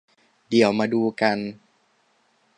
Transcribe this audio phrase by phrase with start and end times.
[0.49, 1.37] เดี๋ยวมาดูกัน